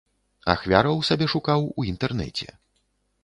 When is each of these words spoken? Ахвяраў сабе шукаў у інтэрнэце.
Ахвяраў 0.53 0.97
сабе 1.09 1.27
шукаў 1.35 1.67
у 1.83 1.87
інтэрнэце. 1.91 2.47